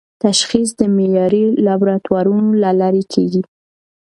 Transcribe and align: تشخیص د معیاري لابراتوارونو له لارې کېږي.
تشخیص 0.23 0.69
د 0.79 0.81
معیاري 0.95 1.43
لابراتوارونو 1.65 2.51
له 2.63 2.71
لارې 2.79 3.03
کېږي. 3.13 3.41